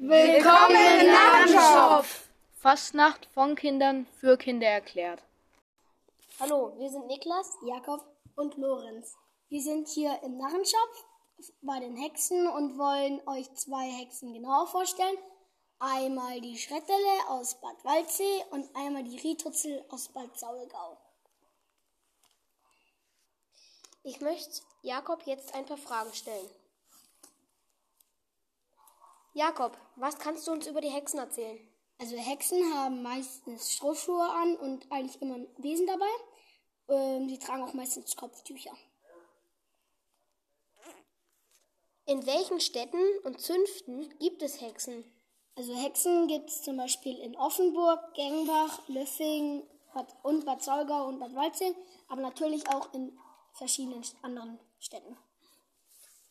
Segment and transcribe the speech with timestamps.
[0.00, 2.28] Willkommen im Narrenschopf!
[2.60, 5.20] Fastnacht von Kindern für Kinder erklärt.
[6.38, 8.04] Hallo, wir sind Niklas, Jakob
[8.36, 9.16] und Lorenz.
[9.48, 11.04] Wir sind hier im Narrenschopf
[11.62, 15.18] bei den Hexen und wollen euch zwei Hexen genauer vorstellen.
[15.80, 20.96] Einmal die Schrettele aus Bad Waldsee und einmal die Rietutzel aus Bad Saulgau.
[24.04, 26.48] Ich möchte Jakob jetzt ein paar Fragen stellen.
[29.38, 31.60] Jakob, was kannst du uns über die Hexen erzählen?
[32.00, 36.10] Also Hexen haben meistens Strohschuhe an und eigentlich immer ein Besen dabei.
[36.88, 38.72] Ähm, sie tragen auch meistens Kopftücher.
[42.06, 45.04] In welchen Städten und Zünften gibt es Hexen?
[45.54, 49.62] Also Hexen gibt es zum Beispiel in Offenburg, Gengbach, Löffing
[49.94, 51.76] Bad und Bad Saulgau und Bad Waldsee,
[52.08, 53.16] aber natürlich auch in
[53.52, 55.16] verschiedenen anderen Städten.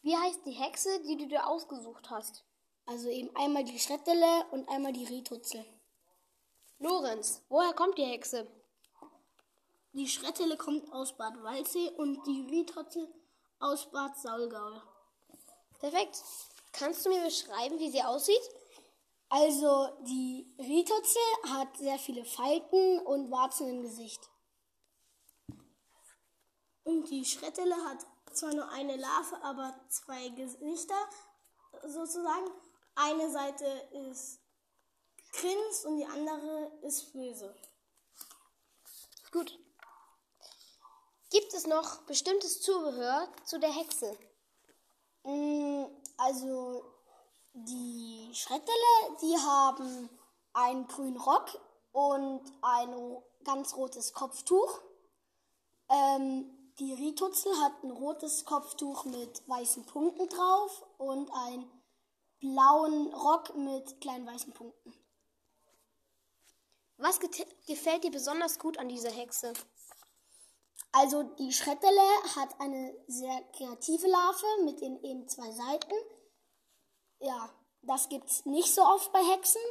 [0.01, 2.43] Wie heißt die Hexe, die du dir ausgesucht hast?
[2.87, 5.65] Also eben einmal die Schrettele und einmal die Rietutzel.
[6.79, 8.47] Lorenz, woher kommt die Hexe?
[9.91, 13.13] Die Schrettele kommt aus Bad Waldsee und die Rietutzel
[13.59, 14.81] aus Bad Saulgau.
[15.79, 16.23] Perfekt.
[16.71, 18.41] Kannst du mir beschreiben, wie sie aussieht?
[19.27, 24.29] Also die Rietutzel hat sehr viele Falten und Warzen im Gesicht.
[26.85, 30.95] Und die Schrettele hat zwar nur eine Larve, aber zwei Gesichter
[31.85, 32.49] sozusagen.
[32.99, 33.65] Eine Seite
[34.09, 34.39] ist
[35.31, 37.53] grinst und die andere ist böse.
[39.31, 39.59] Gut.
[41.29, 44.17] Gibt es noch bestimmtes Zubehör zu der Hexe?
[45.23, 45.85] Mm,
[46.17, 46.85] also
[47.53, 50.09] die Schrettele, die haben
[50.53, 51.59] einen grünen Rock
[51.91, 54.81] und ein ganz rotes Kopftuch.
[55.89, 61.76] Ähm, die Rietutzel hat ein rotes Kopftuch mit weißen Punkten drauf und einen
[62.39, 64.93] blauen Rock mit kleinen weißen Punkten.
[66.97, 69.53] Was gefällt dir besonders gut an dieser Hexe?
[70.91, 72.01] Also die Schrettele
[72.35, 75.93] hat eine sehr kreative Larve mit den eben zwei Seiten.
[77.19, 77.49] Ja,
[77.83, 79.61] das gibt's nicht so oft bei Hexen.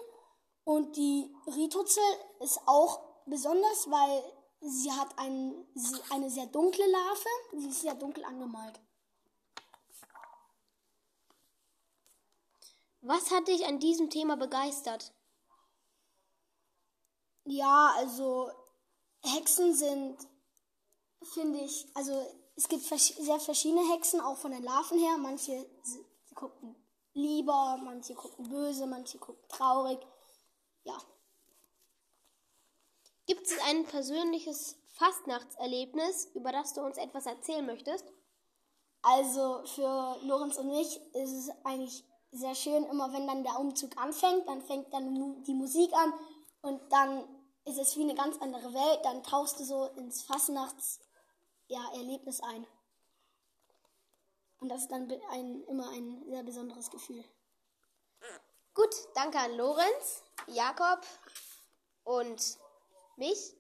[0.65, 2.03] Und die Rietutzel
[2.41, 5.67] ist auch besonders, weil sie hat ein,
[6.11, 7.29] eine sehr dunkle Larve.
[7.53, 8.81] Sie ist sehr dunkel angemalt.
[13.07, 15.13] Was hat dich an diesem Thema begeistert?
[17.45, 18.51] Ja, also
[19.23, 20.17] Hexen sind,
[21.35, 22.13] finde ich, also
[22.57, 25.19] es gibt sehr verschiedene Hexen, auch von den Larven her.
[25.19, 25.71] Manche
[26.35, 26.75] gucken
[27.13, 30.01] lieber, manche gucken böse, manche gucken traurig.
[30.83, 30.99] Ja.
[33.27, 38.05] Gibt es ein persönliches Fastnachtserlebnis, über das du uns etwas erzählen möchtest?
[39.03, 42.05] Also für Lorenz und mich ist es eigentlich
[42.37, 46.13] sehr schön, immer wenn dann der Umzug anfängt, dann fängt dann die Musik an
[46.63, 47.25] und dann
[47.65, 51.01] ist es wie eine ganz andere Welt, dann tauchst du so ins Fastnachts
[51.69, 52.67] ja, Erlebnis ein.
[54.61, 57.25] Und das ist dann ein, immer ein sehr besonderes Gefühl.
[58.75, 61.01] Gut, danke an Lorenz, Jakob
[62.05, 62.59] und
[63.17, 63.55] mich.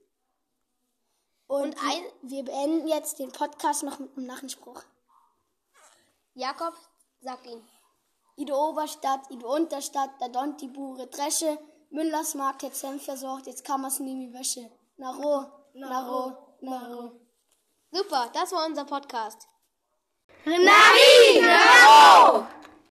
[1.49, 4.83] Und, und ein, wir beenden jetzt den Podcast noch mit einem Nachspruch.
[6.35, 6.75] Jakob,
[7.21, 7.67] sag ihn.
[8.37, 11.59] Ido Oberstadt, Ido Unterstadt, da dont die Bure Dresche,
[11.91, 14.71] Müllers Markt jetzt versorgt, jetzt kann man's nie wie Wäsche.
[14.99, 17.13] Naro, Naro, Naro.
[17.91, 19.49] Super, das war unser Podcast.
[20.45, 22.47] Nari, Naro!